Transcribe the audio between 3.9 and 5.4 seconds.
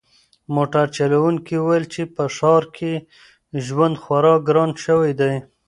خورا ګران شوی دی.